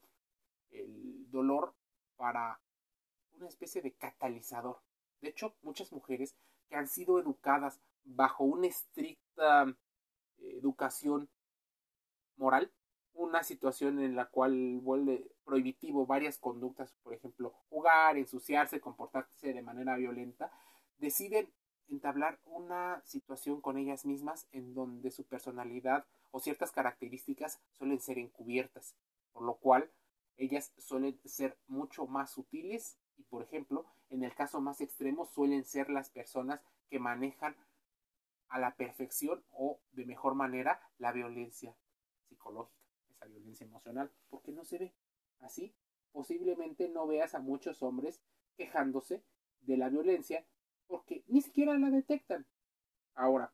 el 0.69 1.29
dolor 1.31 1.73
para 2.15 2.59
una 3.33 3.47
especie 3.47 3.81
de 3.81 3.93
catalizador. 3.93 4.81
De 5.21 5.29
hecho, 5.29 5.55
muchas 5.61 5.91
mujeres 5.91 6.35
que 6.69 6.75
han 6.75 6.87
sido 6.87 7.19
educadas 7.19 7.79
bajo 8.03 8.43
una 8.43 8.67
estricta 8.67 9.65
eh, 10.37 10.57
educación 10.57 11.29
moral, 12.35 12.71
una 13.13 13.43
situación 13.43 13.99
en 13.99 14.15
la 14.15 14.25
cual 14.29 14.79
vuelve 14.81 15.31
prohibitivo 15.45 16.05
varias 16.05 16.37
conductas, 16.39 16.93
por 17.03 17.13
ejemplo, 17.13 17.53
jugar, 17.69 18.17
ensuciarse, 18.17 18.81
comportarse 18.81 19.53
de 19.53 19.61
manera 19.61 19.95
violenta, 19.95 20.51
deciden 20.97 21.51
entablar 21.93 22.39
una 22.45 23.01
situación 23.05 23.61
con 23.61 23.77
ellas 23.77 24.05
mismas 24.05 24.47
en 24.51 24.73
donde 24.73 25.11
su 25.11 25.23
personalidad 25.23 26.05
o 26.31 26.39
ciertas 26.39 26.71
características 26.71 27.61
suelen 27.71 27.99
ser 28.01 28.17
encubiertas, 28.17 28.95
por 29.31 29.43
lo 29.43 29.55
cual 29.55 29.89
ellas 30.37 30.73
suelen 30.77 31.19
ser 31.25 31.57
mucho 31.67 32.07
más 32.07 32.31
sutiles 32.31 32.97
y, 33.17 33.23
por 33.23 33.43
ejemplo, 33.43 33.85
en 34.09 34.23
el 34.23 34.33
caso 34.33 34.59
más 34.59 34.81
extremo 34.81 35.25
suelen 35.25 35.63
ser 35.63 35.89
las 35.89 36.09
personas 36.09 36.61
que 36.89 36.99
manejan 36.99 37.55
a 38.49 38.59
la 38.59 38.75
perfección 38.75 39.43
o 39.51 39.79
de 39.91 40.05
mejor 40.05 40.35
manera 40.35 40.81
la 40.97 41.11
violencia 41.11 41.75
psicológica, 42.27 42.77
esa 43.11 43.25
violencia 43.25 43.65
emocional, 43.65 44.11
porque 44.29 44.51
no 44.51 44.65
se 44.65 44.77
ve. 44.77 44.93
Así, 45.39 45.73
posiblemente 46.11 46.89
no 46.89 47.07
veas 47.07 47.35
a 47.35 47.39
muchos 47.39 47.83
hombres 47.83 48.21
quejándose 48.55 49.23
de 49.61 49.77
la 49.77 49.89
violencia 49.89 50.45
porque 50.87 51.23
ni 51.27 51.41
siquiera 51.41 51.77
la 51.77 51.89
detectan. 51.89 52.45
Ahora, 53.15 53.53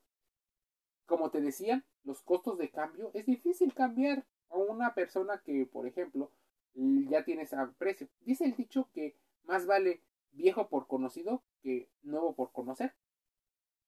como 1.06 1.30
te 1.30 1.40
decía, 1.40 1.84
los 2.04 2.22
costos 2.22 2.58
de 2.58 2.70
cambio 2.70 3.10
es 3.14 3.26
difícil 3.26 3.74
cambiar 3.74 4.26
a 4.48 4.56
una 4.56 4.94
persona 4.94 5.42
que, 5.44 5.66
por 5.66 5.86
ejemplo, 5.86 6.32
ya 6.74 7.24
tienes 7.24 7.52
a 7.52 7.72
precio. 7.72 8.08
Dice 8.20 8.44
el 8.44 8.56
dicho 8.56 8.88
que 8.92 9.16
más 9.44 9.66
vale 9.66 10.02
viejo 10.32 10.68
por 10.68 10.86
conocido 10.86 11.42
que 11.62 11.90
nuevo 12.02 12.34
por 12.34 12.52
conocer. 12.52 12.94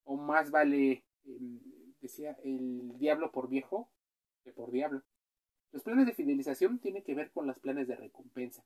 O 0.05 0.17
más 0.17 0.51
vale, 0.51 1.05
em, 1.25 1.61
decía, 2.01 2.37
el 2.43 2.99
diablo 2.99 3.31
por 3.31 3.49
viejo 3.49 3.89
que 4.43 4.53
por 4.53 4.71
diablo. 4.73 5.03
Los 5.71 5.83
planes 5.83 6.07
de 6.07 6.15
fidelización 6.15 6.81
tienen 6.81 7.03
que 7.03 7.15
ver 7.15 7.31
con 7.31 7.47
los 7.47 7.59
planes 7.59 7.87
de 7.87 7.97
recompensa. 7.97 8.65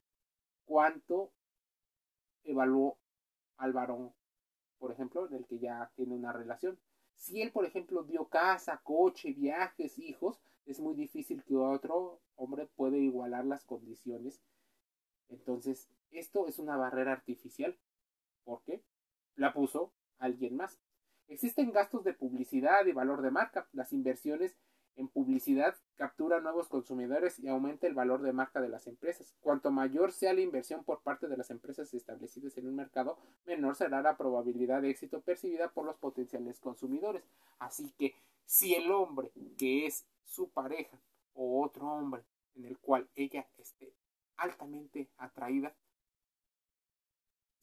¿Cuánto 0.65 1.31
evaluó 2.43 2.97
al 3.57 3.73
varón, 3.73 4.13
por 4.79 4.91
ejemplo, 4.91 5.27
del 5.27 5.45
que 5.45 5.59
ya 5.59 5.91
tiene 5.95 6.15
una 6.15 6.31
relación? 6.31 6.79
Si 7.15 7.41
él, 7.41 7.51
por 7.51 7.65
ejemplo, 7.65 8.03
dio 8.03 8.29
casa, 8.29 8.81
coche, 8.83 9.33
viajes, 9.33 9.97
hijos, 9.99 10.39
es 10.65 10.79
muy 10.79 10.95
difícil 10.95 11.43
que 11.43 11.55
otro 11.55 12.21
hombre 12.35 12.67
pueda 12.75 12.97
igualar 12.97 13.45
las 13.45 13.63
condiciones. 13.65 14.41
Entonces, 15.29 15.89
esto 16.11 16.47
es 16.47 16.59
una 16.59 16.77
barrera 16.77 17.13
artificial. 17.13 17.77
¿Por 18.43 18.61
qué? 18.63 18.83
La 19.35 19.53
puso 19.53 19.93
alguien 20.19 20.55
más. 20.55 20.79
Existen 21.27 21.71
gastos 21.71 22.03
de 22.03 22.13
publicidad 22.13 22.85
y 22.85 22.93
valor 22.93 23.21
de 23.21 23.31
marca. 23.31 23.67
Las 23.73 23.91
inversiones 23.93 24.55
en 24.97 25.07
publicidad 25.07 25.75
captura 25.95 26.41
nuevos 26.41 26.67
consumidores 26.67 27.39
y 27.39 27.47
aumenta 27.47 27.87
el 27.87 27.93
valor 27.93 28.21
de 28.21 28.33
marca 28.33 28.59
de 28.59 28.69
las 28.69 28.87
empresas. 28.87 29.33
Cuanto 29.41 29.71
mayor 29.71 30.11
sea 30.11 30.33
la 30.33 30.41
inversión 30.41 30.83
por 30.83 31.01
parte 31.01 31.27
de 31.27 31.37
las 31.37 31.49
empresas 31.51 31.93
establecidas 31.93 32.57
en 32.57 32.67
un 32.67 32.75
mercado, 32.75 33.17
menor 33.45 33.75
será 33.75 34.01
la 34.01 34.17
probabilidad 34.17 34.81
de 34.81 34.89
éxito 34.89 35.21
percibida 35.21 35.69
por 35.69 35.85
los 35.85 35.97
potenciales 35.97 36.59
consumidores. 36.59 37.23
Así 37.59 37.93
que 37.97 38.15
si 38.45 38.73
el 38.73 38.91
hombre 38.91 39.31
que 39.57 39.85
es 39.85 40.05
su 40.23 40.49
pareja 40.49 40.99
o 41.33 41.63
otro 41.63 41.87
hombre 41.87 42.23
en 42.55 42.65
el 42.65 42.77
cual 42.79 43.07
ella 43.15 43.47
esté 43.57 43.93
altamente 44.35 45.09
atraída, 45.17 45.73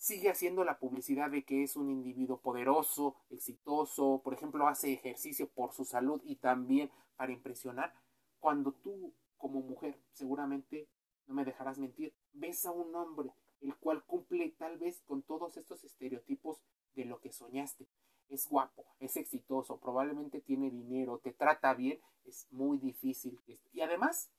sigue 0.04 0.28
haciendo 0.28 0.64
la 0.64 0.78
publicidad 0.78 1.30
de 1.30 1.46
que 1.46 1.62
es 1.62 1.76
un 1.76 1.88
individuo 1.88 2.38
poderoso, 2.38 3.16
exitoso, 3.30 4.20
por 4.22 4.34
ejemplo, 4.34 4.68
hace 4.68 4.92
ejercicio 4.92 5.48
por 5.48 5.72
su 5.72 5.86
salud 5.86 6.20
y 6.26 6.36
también 6.36 6.90
para 7.16 7.32
impresionar, 7.32 7.94
cuando 8.38 8.72
tú 8.72 9.14
como 9.38 9.62
mujer, 9.62 9.98
seguramente 10.12 10.90
no 11.26 11.32
me 11.32 11.46
dejarás 11.46 11.78
mentir, 11.78 12.12
ves 12.34 12.66
a 12.66 12.70
un 12.70 12.94
hombre 12.94 13.32
el 13.62 13.74
cual 13.76 14.04
cumple 14.04 14.50
tal 14.58 14.76
vez 14.76 15.00
con 15.06 15.22
todos 15.22 15.56
estos 15.56 15.82
estereotipos 15.84 16.58
de 16.94 17.06
lo 17.06 17.18
que 17.18 17.32
soñaste. 17.32 17.88
Es 18.28 18.46
guapo, 18.46 18.84
es 19.00 19.16
exitoso, 19.16 19.78
probablemente 19.78 20.42
tiene 20.42 20.70
dinero, 20.70 21.16
te 21.16 21.32
trata 21.32 21.72
bien, 21.72 21.98
es 22.26 22.46
muy 22.50 22.76
difícil. 22.76 23.40
Y 23.72 23.80
además, 23.80 24.30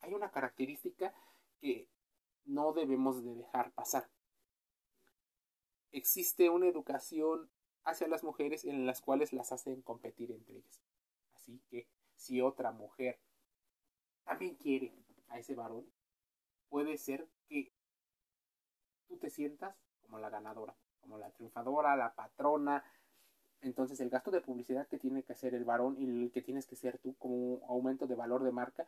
hay 0.00 0.14
una 0.14 0.30
característica 0.30 1.12
que 1.60 1.90
no 2.46 2.72
debemos 2.72 3.22
de 3.22 3.34
dejar 3.34 3.70
pasar 3.72 4.08
existe 5.92 6.50
una 6.50 6.66
educación 6.66 7.50
hacia 7.84 8.08
las 8.08 8.22
mujeres 8.22 8.64
en 8.64 8.86
las 8.86 9.00
cuales 9.00 9.32
las 9.32 9.52
hacen 9.52 9.82
competir 9.82 10.30
entre 10.30 10.56
ellas. 10.56 10.82
Así 11.34 11.60
que 11.70 11.86
si 12.16 12.40
otra 12.40 12.72
mujer 12.72 13.18
también 14.24 14.56
quiere 14.56 14.92
a 15.28 15.38
ese 15.38 15.54
varón, 15.54 15.86
puede 16.68 16.98
ser 16.98 17.26
que 17.48 17.72
tú 19.06 19.16
te 19.16 19.30
sientas 19.30 19.74
como 20.02 20.18
la 20.18 20.28
ganadora, 20.28 20.76
como 21.00 21.18
la 21.18 21.30
triunfadora, 21.30 21.96
la 21.96 22.14
patrona. 22.14 22.84
Entonces 23.60 24.00
el 24.00 24.10
gasto 24.10 24.30
de 24.30 24.40
publicidad 24.40 24.86
que 24.86 24.98
tiene 24.98 25.22
que 25.22 25.32
hacer 25.32 25.54
el 25.54 25.64
varón 25.64 25.96
y 25.98 26.24
el 26.24 26.30
que 26.30 26.42
tienes 26.42 26.66
que 26.66 26.76
ser 26.76 26.98
tú 26.98 27.16
como 27.16 27.64
aumento 27.68 28.06
de 28.06 28.14
valor 28.14 28.44
de 28.44 28.52
marca, 28.52 28.86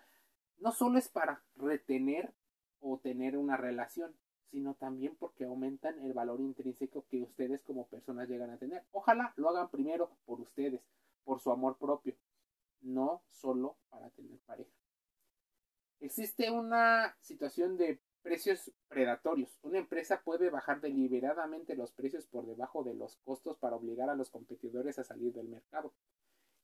no 0.59 0.73
solo 0.73 0.99
es 0.99 1.09
para 1.09 1.43
retener 1.57 2.35
o 2.81 2.99
tener 2.99 3.37
una 3.37 3.57
relación, 3.57 4.15
sino 4.51 4.75
también 4.75 5.17
porque 5.17 5.45
aumentan 5.45 5.99
el 6.01 6.13
valor 6.13 6.41
intrínseco 6.41 7.05
que 7.09 7.23
ustedes 7.23 7.63
como 7.63 7.87
personas 7.87 8.29
llegan 8.29 8.51
a 8.51 8.59
tener. 8.59 8.85
Ojalá 8.93 9.33
lo 9.37 9.49
hagan 9.51 9.71
primero 9.71 10.11
por 10.27 10.41
ustedes, 10.41 10.83
por 11.25 11.41
su 11.41 11.51
amor 11.51 11.77
propio, 11.79 12.15
no 12.81 13.23
solo 13.31 13.77
para 13.89 14.11
tener 14.11 14.39
pareja. 14.41 14.71
Existe 16.01 16.51
una 16.51 17.17
situación 17.21 17.77
de 17.77 18.01
precios 18.23 18.73
predatorios. 18.89 19.59
Una 19.63 19.79
empresa 19.79 20.23
puede 20.23 20.51
bajar 20.51 20.81
deliberadamente 20.81 21.77
los 21.77 21.93
precios 21.93 22.27
por 22.27 22.47
debajo 22.47 22.83
de 22.83 22.95
los 22.95 23.17
costos 23.19 23.59
para 23.59 23.77
obligar 23.77 24.11
a 24.11 24.15
los 24.15 24.31
competidores 24.31 24.99
a 24.99 25.05
salir 25.05 25.33
del 25.33 25.49
mercado. 25.49 25.93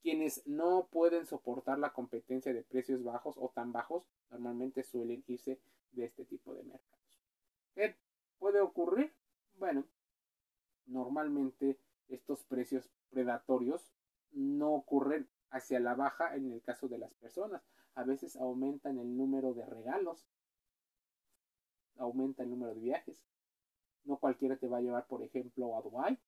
Quienes 0.03 0.47
no 0.47 0.89
pueden 0.91 1.27
soportar 1.27 1.79
la 1.79 1.93
competencia 1.93 2.53
de 2.53 2.63
precios 2.63 3.03
bajos 3.03 3.37
o 3.39 3.51
tan 3.55 3.73
bajos 3.73 4.05
normalmente 4.31 4.83
suelen 4.85 5.25
irse 5.27 5.59
de 5.93 6.05
este 6.05 6.25
tipo 6.25 6.55
de 6.55 6.63
mercado. 6.63 7.06
¿Qué 7.77 7.95
puede 8.39 8.63
ocurrir? 8.63 9.15
Bueno, 9.59 9.85
normalmente 10.87 11.79
estos 12.09 12.43
precios 12.45 12.91
predatorios 13.11 13.93
no 14.33 14.73
ocurren 14.73 15.29
hacia 15.51 15.79
la 15.79 15.95
baja 15.95 16.35
en 16.37 16.51
el 16.53 16.63
caso 16.63 16.89
de 16.89 16.97
las 16.97 17.13
personas. 17.15 17.63
A 17.95 18.03
veces 18.05 18.35
aumentan 18.37 18.99
el 18.99 19.15
número 19.15 19.53
de 19.53 19.67
regalos, 19.67 20.27
aumenta 21.99 22.45
el 22.45 22.51
número 22.51 22.75
de 22.75 22.81
viajes. 22.81 23.23
No 24.05 24.17
cualquiera 24.17 24.57
te 24.57 24.69
va 24.69 24.79
a 24.79 24.83
llevar, 24.83 25.07
por 25.07 25.23
ejemplo, 25.23 25.77
a 25.77 25.83
Dubai. 25.83 26.19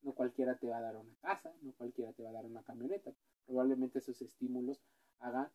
No 0.00 0.14
cualquiera 0.14 0.56
te 0.56 0.68
va 0.68 0.78
a 0.78 0.82
dar 0.82 0.96
una 0.96 1.14
casa, 1.20 1.52
no 1.60 1.72
cualquiera 1.72 2.14
te 2.14 2.22
va 2.22 2.30
a 2.30 2.34
dar 2.34 2.46
una 2.46 2.62
camioneta. 2.62 3.12
Probablemente 3.44 3.98
esos 3.98 4.22
estímulos 4.22 4.82
hagan 5.18 5.50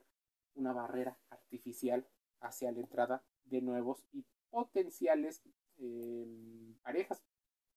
una 0.54 0.74
barrera 0.74 1.18
artificial 1.32 2.08
hacia 2.40 2.72
la 2.72 2.82
entrada 2.82 3.24
de 3.46 3.62
nuevos 3.62 4.06
y 4.12 4.26
potenciales 4.50 5.42
em, 5.78 6.76
parejas. 6.84 7.24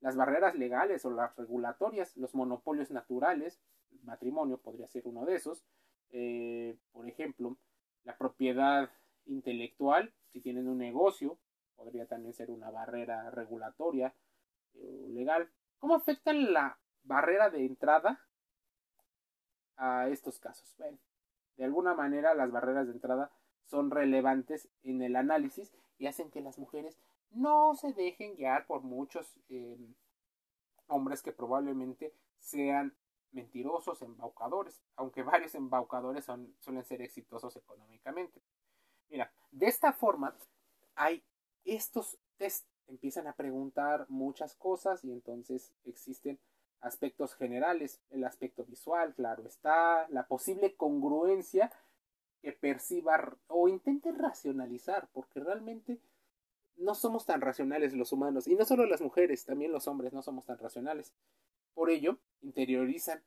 Las 0.00 0.16
barreras 0.16 0.54
legales 0.56 1.04
o 1.04 1.10
las 1.10 1.36
regulatorias, 1.36 2.16
los 2.16 2.34
monopolios 2.34 2.90
naturales, 2.90 3.60
el 3.92 4.02
matrimonio 4.04 4.58
podría 4.58 4.88
ser 4.88 5.06
uno 5.06 5.24
de 5.24 5.36
esos. 5.36 5.64
Eh, 6.10 6.76
por 6.92 7.08
ejemplo, 7.08 7.56
la 8.04 8.16
propiedad 8.16 8.90
intelectual, 9.26 10.12
si 10.28 10.40
tienen 10.40 10.68
un 10.68 10.78
negocio, 10.78 11.38
podría 11.76 12.06
también 12.06 12.34
ser 12.34 12.50
una 12.50 12.70
barrera 12.70 13.30
regulatoria 13.30 14.14
o 14.74 15.08
legal. 15.08 15.48
¿Cómo 15.78 15.94
afecta 15.94 16.32
la 16.32 16.78
barrera 17.04 17.50
de 17.50 17.64
entrada 17.64 18.20
a 19.76 20.08
estos 20.08 20.38
casos? 20.38 20.74
Bueno, 20.78 20.98
de 21.56 21.64
alguna 21.64 21.94
manera 21.94 22.34
las 22.34 22.50
barreras 22.50 22.86
de 22.86 22.92
entrada 22.92 23.30
son 23.66 23.90
relevantes 23.90 24.68
en 24.82 25.02
el 25.02 25.16
análisis 25.16 25.72
y 26.02 26.08
hacen 26.08 26.32
que 26.32 26.40
las 26.40 26.58
mujeres 26.58 26.98
no 27.30 27.76
se 27.76 27.92
dejen 27.92 28.34
guiar 28.34 28.66
por 28.66 28.82
muchos 28.82 29.38
eh, 29.48 29.78
hombres 30.88 31.22
que 31.22 31.30
probablemente 31.30 32.12
sean 32.40 32.96
mentirosos, 33.30 34.02
embaucadores, 34.02 34.82
aunque 34.96 35.22
varios 35.22 35.54
embaucadores 35.54 36.24
son, 36.24 36.56
suelen 36.58 36.84
ser 36.84 37.02
exitosos 37.02 37.54
económicamente. 37.54 38.42
Mira, 39.10 39.32
de 39.52 39.66
esta 39.66 39.92
forma 39.92 40.36
hay 40.96 41.22
estos 41.64 42.18
test, 42.36 42.66
empiezan 42.88 43.28
a 43.28 43.36
preguntar 43.36 44.06
muchas 44.08 44.56
cosas 44.56 45.04
y 45.04 45.12
entonces 45.12 45.72
existen 45.84 46.40
aspectos 46.80 47.36
generales, 47.36 48.02
el 48.10 48.24
aspecto 48.24 48.64
visual, 48.64 49.14
claro 49.14 49.46
está, 49.46 50.08
la 50.08 50.26
posible 50.26 50.74
congruencia 50.74 51.70
que 52.42 52.52
perciba 52.52 53.38
o 53.46 53.68
intente 53.68 54.12
racionalizar, 54.12 55.08
porque 55.12 55.40
realmente 55.40 56.00
no 56.76 56.94
somos 56.94 57.24
tan 57.24 57.40
racionales 57.40 57.94
los 57.94 58.12
humanos, 58.12 58.48
y 58.48 58.56
no 58.56 58.64
solo 58.64 58.84
las 58.86 59.00
mujeres, 59.00 59.44
también 59.44 59.72
los 59.72 59.86
hombres 59.86 60.12
no 60.12 60.22
somos 60.22 60.44
tan 60.44 60.58
racionales. 60.58 61.12
Por 61.74 61.90
ello, 61.90 62.18
interiorizan 62.42 63.22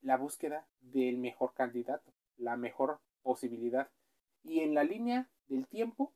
la 0.00 0.16
búsqueda 0.16 0.66
del 0.80 1.18
mejor 1.18 1.52
candidato, 1.54 2.12
la 2.36 2.56
mejor 2.56 3.00
posibilidad. 3.22 3.90
Y 4.42 4.60
en 4.60 4.74
la 4.74 4.84
línea 4.84 5.28
del 5.48 5.66
tiempo, 5.66 6.14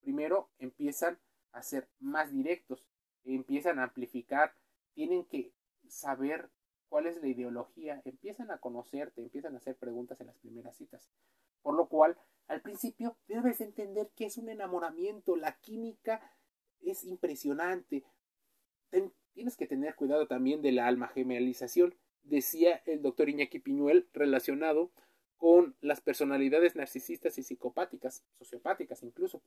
primero 0.00 0.50
empiezan 0.58 1.18
a 1.52 1.62
ser 1.62 1.88
más 2.00 2.32
directos, 2.32 2.88
empiezan 3.24 3.78
a 3.78 3.84
amplificar, 3.84 4.54
tienen 4.94 5.24
que 5.24 5.52
saber 5.88 6.50
cuál 6.88 7.06
es 7.06 7.20
la 7.20 7.28
ideología, 7.28 8.02
empiezan 8.04 8.50
a 8.50 8.58
conocerte, 8.58 9.22
empiezan 9.22 9.54
a 9.54 9.58
hacer 9.58 9.76
preguntas 9.76 10.20
en 10.20 10.26
las 10.28 10.38
primeras 10.38 10.76
citas. 10.76 11.08
Por 11.62 11.74
lo 11.74 11.88
cual, 11.88 12.16
al 12.48 12.62
principio 12.62 13.16
debes 13.28 13.60
entender 13.60 14.10
que 14.16 14.26
es 14.26 14.36
un 14.36 14.48
enamoramiento, 14.48 15.36
la 15.36 15.56
química 15.58 16.20
es 16.80 17.04
impresionante. 17.04 18.04
tienes 19.32 19.56
que 19.56 19.66
tener 19.66 19.94
cuidado 19.94 20.26
también 20.26 20.60
de 20.62 20.72
la 20.72 20.86
alma 20.86 21.08
gemelización, 21.08 21.94
decía 22.22 22.82
el 22.86 23.02
doctor 23.02 23.28
Iñaki 23.28 23.60
Piñuel, 23.60 24.08
relacionado 24.12 24.90
con 25.36 25.74
las 25.80 26.00
personalidades 26.00 26.76
narcisistas 26.76 27.38
y 27.38 27.42
psicopáticas, 27.42 28.24
sociopáticas 28.38 29.02
incluso. 29.02 29.42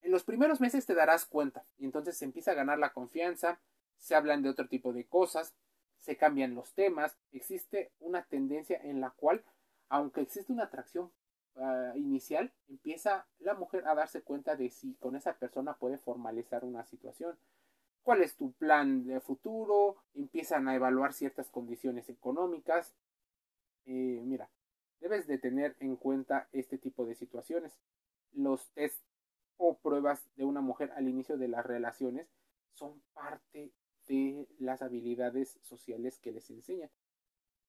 En 0.00 0.12
los 0.12 0.24
primeros 0.24 0.60
meses 0.60 0.86
te 0.86 0.94
darás 0.94 1.26
cuenta 1.26 1.66
y 1.76 1.84
entonces 1.84 2.16
se 2.16 2.24
empieza 2.24 2.52
a 2.52 2.54
ganar 2.54 2.78
la 2.78 2.92
confianza, 2.92 3.60
se 3.98 4.14
hablan 4.14 4.42
de 4.42 4.48
otro 4.48 4.68
tipo 4.68 4.92
de 4.92 5.04
cosas, 5.04 5.54
se 5.98 6.16
cambian 6.16 6.54
los 6.54 6.72
temas, 6.72 7.18
existe 7.32 7.92
una 7.98 8.24
tendencia 8.24 8.80
en 8.82 9.00
la 9.00 9.10
cual, 9.10 9.44
aunque 9.88 10.20
existe 10.20 10.52
una 10.52 10.64
atracción 10.64 11.10
uh, 11.54 11.96
inicial, 11.96 12.52
empieza 12.68 13.26
la 13.38 13.54
mujer 13.54 13.86
a 13.86 13.94
darse 13.94 14.22
cuenta 14.22 14.56
de 14.56 14.70
si 14.70 14.94
con 14.94 15.16
esa 15.16 15.38
persona 15.38 15.76
puede 15.76 15.98
formalizar 15.98 16.64
una 16.64 16.84
situación. 16.84 17.38
¿Cuál 18.02 18.22
es 18.22 18.36
tu 18.36 18.52
plan 18.52 19.06
de 19.06 19.20
futuro? 19.20 19.96
Empiezan 20.14 20.68
a 20.68 20.74
evaluar 20.74 21.12
ciertas 21.12 21.50
condiciones 21.50 22.08
económicas. 22.08 22.94
Eh, 23.84 24.22
mira, 24.24 24.48
debes 25.00 25.26
de 25.26 25.38
tener 25.38 25.76
en 25.80 25.96
cuenta 25.96 26.48
este 26.52 26.78
tipo 26.78 27.04
de 27.04 27.14
situaciones. 27.14 27.78
Los 28.32 28.70
test 28.70 29.02
o 29.58 29.76
pruebas 29.76 30.26
de 30.36 30.44
una 30.44 30.60
mujer 30.60 30.92
al 30.92 31.08
inicio 31.08 31.36
de 31.36 31.48
las 31.48 31.66
relaciones 31.66 32.28
son 32.72 33.02
parte 33.12 33.72
de 34.06 34.48
las 34.58 34.80
habilidades 34.82 35.58
sociales 35.62 36.18
que 36.18 36.32
les 36.32 36.48
enseñan. 36.48 36.90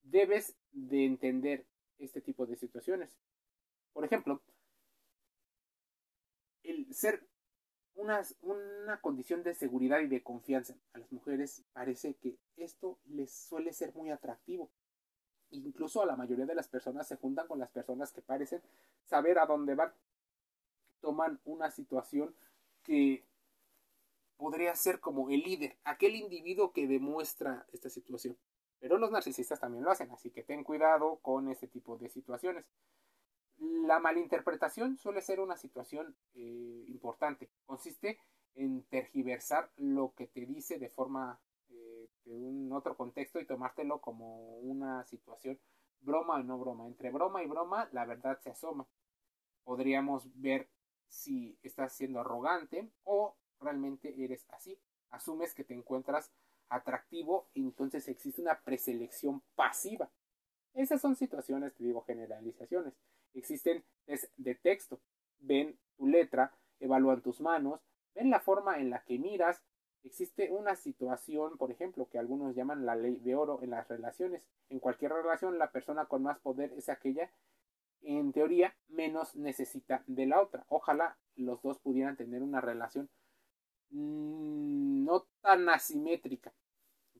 Debes 0.03 0.55
de 0.71 1.05
entender 1.05 1.65
este 1.99 2.21
tipo 2.21 2.45
de 2.45 2.55
situaciones. 2.55 3.17
Por 3.93 4.05
ejemplo, 4.05 4.41
el 6.63 6.93
ser 6.93 7.25
una, 7.95 8.21
una 8.41 9.01
condición 9.01 9.43
de 9.43 9.53
seguridad 9.53 9.99
y 9.99 10.07
de 10.07 10.23
confianza 10.23 10.75
a 10.93 10.99
las 10.99 11.11
mujeres 11.11 11.63
parece 11.73 12.15
que 12.15 12.37
esto 12.57 12.97
les 13.05 13.31
suele 13.31 13.73
ser 13.73 13.93
muy 13.93 14.09
atractivo. 14.09 14.69
Incluso 15.51 16.01
a 16.01 16.05
la 16.05 16.15
mayoría 16.15 16.45
de 16.45 16.55
las 16.55 16.67
personas 16.67 17.07
se 17.07 17.15
juntan 17.15 17.47
con 17.47 17.59
las 17.59 17.71
personas 17.71 18.11
que 18.11 18.21
parecen 18.21 18.61
saber 19.05 19.39
a 19.39 19.45
dónde 19.45 19.75
van 19.75 19.93
toman 21.01 21.39
una 21.45 21.71
situación 21.71 22.35
que 22.83 23.23
podría 24.37 24.75
ser 24.75 24.99
como 24.99 25.29
el 25.29 25.41
líder, 25.41 25.77
aquel 25.83 26.15
individuo 26.15 26.71
que 26.71 26.87
demuestra 26.87 27.65
esta 27.73 27.89
situación. 27.89 28.37
Pero 28.79 28.97
los 28.97 29.11
narcisistas 29.11 29.59
también 29.59 29.83
lo 29.83 29.91
hacen, 29.91 30.09
así 30.11 30.31
que 30.31 30.43
ten 30.43 30.63
cuidado 30.63 31.19
con 31.21 31.49
ese 31.49 31.67
tipo 31.67 31.97
de 31.97 32.09
situaciones. 32.09 32.65
La 33.57 33.99
malinterpretación 33.99 34.97
suele 34.97 35.21
ser 35.21 35.41
una 35.41 35.57
situación 35.57 36.15
eh, 36.33 36.85
importante. 36.87 37.49
Consiste 37.65 38.19
en 38.55 38.83
tergiversar 38.83 39.69
lo 39.75 40.13
que 40.15 40.27
te 40.27 40.45
dice 40.45 40.79
de 40.79 40.89
forma 40.89 41.39
eh, 41.69 42.09
de 42.23 42.33
un 42.33 42.71
otro 42.71 42.95
contexto 42.95 43.39
y 43.39 43.45
tomártelo 43.45 43.99
como 43.99 44.57
una 44.59 45.03
situación 45.05 45.59
broma 46.01 46.35
o 46.35 46.43
no 46.43 46.57
broma. 46.57 46.87
Entre 46.87 47.11
broma 47.11 47.43
y 47.43 47.47
broma 47.47 47.89
la 47.91 48.05
verdad 48.05 48.39
se 48.39 48.49
asoma. 48.49 48.87
Podríamos 49.63 50.29
ver 50.39 50.69
si 51.07 51.57
estás 51.63 51.93
siendo 51.93 52.19
arrogante 52.19 52.89
o 53.03 53.35
realmente 53.59 54.23
eres 54.23 54.45
así. 54.49 54.79
Asumes 55.09 55.53
que 55.53 55.63
te 55.63 55.73
encuentras 55.73 56.31
atractivo 56.69 57.47
entonces 57.53 58.07
existe 58.07 58.41
una 58.41 58.59
preselección 58.61 59.41
pasiva. 59.55 60.09
Esas 60.73 61.01
son 61.01 61.15
situaciones, 61.15 61.73
te 61.73 61.83
digo, 61.83 62.01
generalizaciones. 62.01 62.93
Existen 63.33 63.83
test 64.05 64.31
de 64.37 64.55
texto. 64.55 64.99
Ven 65.39 65.77
tu 65.97 66.07
letra, 66.07 66.53
evalúan 66.79 67.21
tus 67.21 67.41
manos, 67.41 67.81
ven 68.13 68.29
la 68.29 68.39
forma 68.39 68.79
en 68.79 68.89
la 68.89 69.03
que 69.03 69.17
miras. 69.17 69.63
Existe 70.03 70.51
una 70.51 70.75
situación, 70.75 71.57
por 71.57 71.71
ejemplo, 71.71 72.07
que 72.09 72.19
algunos 72.19 72.55
llaman 72.55 72.85
la 72.85 72.95
ley 72.95 73.17
de 73.17 73.35
oro 73.35 73.59
en 73.61 73.71
las 73.71 73.87
relaciones. 73.87 74.41
En 74.69 74.79
cualquier 74.79 75.11
relación, 75.11 75.57
la 75.57 75.71
persona 75.71 76.05
con 76.05 76.23
más 76.23 76.39
poder 76.39 76.71
es 76.73 76.89
aquella 76.89 77.29
en 78.01 78.31
teoría, 78.31 78.75
menos 78.87 79.35
necesita 79.35 80.03
de 80.07 80.25
la 80.25 80.41
otra. 80.41 80.65
Ojalá 80.69 81.17
los 81.35 81.61
dos 81.61 81.79
pudieran 81.79 82.15
tener 82.15 82.41
una 82.41 82.61
relación 82.61 83.09
mm, 83.91 85.03
no 85.03 85.25
tan 85.41 85.67
asimétrica. 85.69 86.53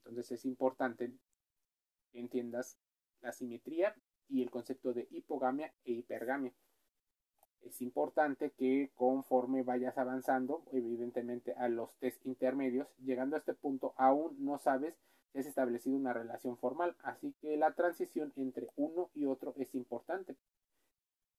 Entonces 0.10 0.40
es 0.40 0.46
importante 0.46 1.14
que 2.12 2.20
entiendas 2.20 2.78
la 3.22 3.32
simetría 3.32 3.96
y 4.28 4.42
el 4.42 4.50
concepto 4.50 4.94
de 4.94 5.08
hipogamia 5.12 5.74
e 5.86 5.92
hipergamia. 5.92 6.54
Es 7.62 7.82
importante 7.82 8.52
que 8.52 8.92
conforme 8.96 9.64
vayas 9.64 9.98
avanzando, 9.98 10.64
evidentemente 10.72 11.54
a 11.54 11.68
los 11.68 11.94
test 12.00 12.26
intermedios, 12.26 12.88
llegando 13.00 13.36
a 13.36 13.40
este 13.40 13.54
punto 13.54 13.94
aún 13.98 14.36
no 14.44 14.58
sabes 14.58 14.96
si 15.32 15.40
has 15.40 15.46
establecido 15.46 15.96
una 15.96 16.14
relación 16.14 16.58
formal, 16.58 16.96
así 17.04 17.36
que 17.42 17.56
la 17.58 17.74
transición 17.74 18.34
entre 18.36 18.70
uno 18.76 19.12
y 19.14 19.26
otro 19.26 19.54
es 19.58 19.76
importante. 19.76 20.36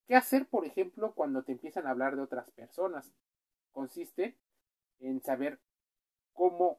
¿Qué 0.06 0.14
hacer, 0.14 0.46
por 0.46 0.64
ejemplo, 0.64 1.12
cuando 1.14 1.42
te 1.42 1.52
empiezan 1.52 1.86
a 1.86 1.90
hablar 1.90 2.14
de 2.14 2.22
otras 2.22 2.50
personas? 2.50 3.12
Consiste 3.72 4.36
en 5.00 5.20
saber 5.22 5.58
cómo 6.32 6.78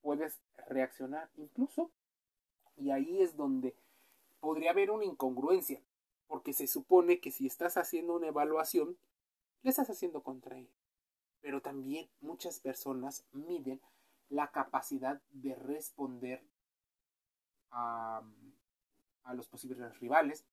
puedes 0.00 0.40
reaccionar 0.66 1.30
incluso. 1.36 1.90
Y 2.76 2.90
ahí 2.90 3.22
es 3.22 3.36
donde 3.36 3.74
podría 4.40 4.70
haber 4.70 4.90
una 4.90 5.04
incongruencia, 5.04 5.82
porque 6.26 6.52
se 6.52 6.66
supone 6.66 7.20
que 7.20 7.30
si 7.30 7.46
estás 7.46 7.76
haciendo 7.76 8.14
una 8.14 8.28
evaluación, 8.28 8.96
le 9.62 9.70
estás 9.70 9.90
haciendo 9.90 10.22
contra 10.22 10.58
él. 10.58 10.68
Pero 11.40 11.60
también 11.60 12.08
muchas 12.20 12.60
personas 12.60 13.24
miden 13.32 13.80
la 14.28 14.50
capacidad 14.50 15.20
de 15.30 15.54
responder 15.54 16.44
a, 17.70 18.22
a 19.24 19.34
los 19.34 19.48
posibles 19.48 19.98
rivales, 19.98 20.44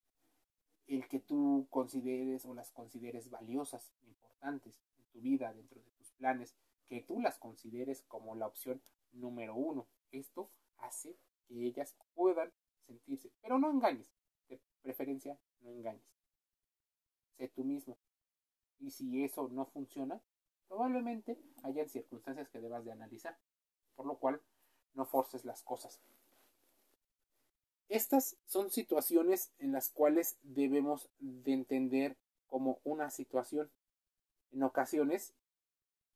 el 0.87 1.07
que 1.07 1.19
tú 1.19 1.67
consideres 1.69 2.45
o 2.45 2.53
las 2.53 2.71
consideres 2.71 3.29
valiosas, 3.29 3.91
importantes 4.07 4.79
en 4.97 5.05
tu 5.11 5.21
vida, 5.21 5.53
dentro 5.53 5.81
de 5.81 5.91
tus 5.91 6.11
planes, 6.11 6.55
que 6.87 7.01
tú 7.01 7.19
las 7.19 7.37
consideres 7.37 8.03
como 8.03 8.35
la 8.35 8.47
opción 8.47 8.81
número 9.15 9.55
uno. 9.55 9.87
Esto 10.11 10.51
hace 10.77 11.17
que 11.47 11.65
ellas 11.65 11.95
puedan 12.13 12.51
sentirse, 12.85 13.31
pero 13.41 13.59
no 13.59 13.69
engañes, 13.71 14.11
de 14.47 14.59
preferencia 14.81 15.39
no 15.61 15.71
engañes. 15.71 16.05
Sé 17.37 17.49
tú 17.49 17.63
mismo. 17.63 17.97
Y 18.79 18.91
si 18.91 19.23
eso 19.23 19.49
no 19.49 19.65
funciona, 19.65 20.21
probablemente 20.67 21.39
hayan 21.63 21.89
circunstancias 21.89 22.49
que 22.49 22.61
debas 22.61 22.85
de 22.85 22.91
analizar, 22.91 23.37
por 23.95 24.05
lo 24.05 24.17
cual 24.17 24.41
no 24.93 25.05
forces 25.05 25.45
las 25.45 25.63
cosas. 25.63 26.01
Estas 27.87 28.37
son 28.45 28.71
situaciones 28.71 29.53
en 29.59 29.71
las 29.71 29.89
cuales 29.89 30.37
debemos 30.41 31.09
de 31.19 31.53
entender 31.53 32.17
como 32.47 32.79
una 32.83 33.11
situación. 33.11 33.71
En 34.51 34.63
ocasiones, 34.63 35.35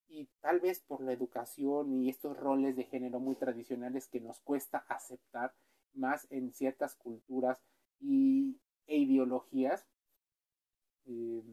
y 0.09 0.27
tal 0.41 0.59
vez 0.59 0.79
por 0.79 1.01
la 1.01 1.13
educación 1.13 1.93
y 1.93 2.09
estos 2.09 2.37
roles 2.37 2.75
de 2.75 2.83
género 2.83 3.19
muy 3.19 3.35
tradicionales 3.35 4.07
que 4.07 4.19
nos 4.19 4.39
cuesta 4.41 4.85
aceptar 4.89 5.53
más 5.93 6.27
en 6.31 6.51
ciertas 6.53 6.95
culturas 6.95 7.61
y, 7.99 8.59
e 8.87 8.97
ideologías, 8.97 9.85
eh, 11.05 11.43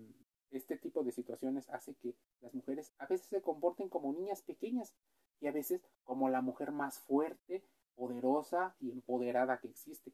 este 0.51 0.77
tipo 0.79 1.03
de 1.05 1.13
situaciones 1.13 1.69
hace 1.69 1.95
que 1.97 2.15
las 2.41 2.55
mujeres 2.55 2.93
a 2.99 3.07
veces 3.07 3.27
se 3.27 3.43
comporten 3.43 3.89
como 3.89 4.13
niñas 4.13 4.43
pequeñas 4.43 4.95
y 5.41 5.49
a 5.49 5.53
veces 5.53 5.83
como 6.05 6.29
la 6.31 6.41
mujer 6.41 6.73
más 6.73 6.99
fuerte 7.01 7.63
poderosa 7.95 8.75
y 8.81 8.91
empoderada 8.91 9.59
que 9.59 9.69
existe. 9.69 10.13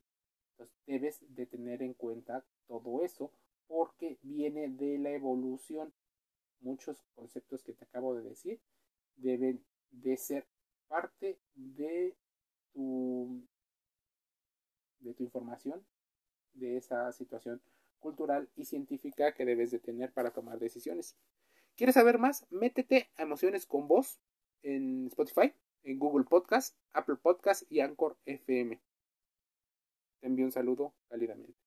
Entonces 0.52 0.76
debes 0.86 1.34
de 1.34 1.46
tener 1.46 1.82
en 1.82 1.94
cuenta 1.94 2.44
todo 2.66 3.02
eso 3.04 3.30
porque 3.66 4.18
viene 4.22 4.68
de 4.68 4.98
la 4.98 5.10
evolución. 5.10 5.92
Muchos 6.62 7.02
conceptos 7.14 7.62
que 7.62 7.74
te 7.74 7.84
acabo 7.84 8.14
de 8.14 8.22
decir 8.22 8.60
deben 9.16 9.64
de 9.90 10.16
ser 10.16 10.46
parte 10.88 11.38
de 11.54 12.16
tu 12.72 13.46
de 15.00 15.14
tu 15.14 15.22
información 15.22 15.84
de 16.54 16.76
esa 16.76 17.12
situación 17.12 17.60
cultural 17.98 18.48
y 18.56 18.64
científica 18.64 19.34
que 19.34 19.44
debes 19.44 19.70
de 19.70 19.78
tener 19.78 20.12
para 20.12 20.32
tomar 20.32 20.58
decisiones. 20.58 21.16
¿Quieres 21.76 21.94
saber 21.94 22.18
más? 22.18 22.46
Métete 22.50 23.10
a 23.16 23.22
Emociones 23.22 23.66
con 23.66 23.88
Voz 23.88 24.20
en 24.62 25.06
Spotify, 25.06 25.54
en 25.82 25.98
Google 25.98 26.24
Podcast, 26.24 26.76
Apple 26.92 27.16
Podcast 27.16 27.62
y 27.70 27.80
Anchor 27.80 28.18
FM. 28.26 28.80
Te 30.20 30.26
envío 30.26 30.44
un 30.44 30.52
saludo 30.52 30.94
cálidamente. 31.08 31.61